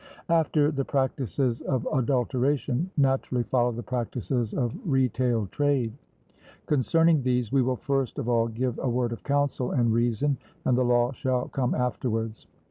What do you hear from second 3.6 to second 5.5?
the practices of retail